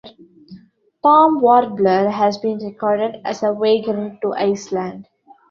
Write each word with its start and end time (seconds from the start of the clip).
Palm 1.03 1.41
warbler 1.41 2.09
has 2.09 2.39
been 2.39 2.57
recorded 2.57 3.21
as 3.23 3.43
a 3.43 3.53
vagrant 3.53 4.19
to 4.23 4.33
Iceland. 4.33 5.05